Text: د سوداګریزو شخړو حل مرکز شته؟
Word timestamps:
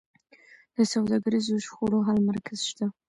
د 0.75 0.77
سوداګریزو 0.93 1.55
شخړو 1.65 1.99
حل 2.07 2.19
مرکز 2.29 2.59
شته؟ 2.69 2.85